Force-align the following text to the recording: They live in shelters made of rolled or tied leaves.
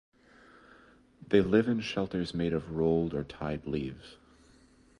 They 1.27 1.41
live 1.41 1.67
in 1.67 1.79
shelters 1.81 2.33
made 2.33 2.53
of 2.53 2.71
rolled 2.71 3.13
or 3.13 3.23
tied 3.23 3.67
leaves. 3.67 4.17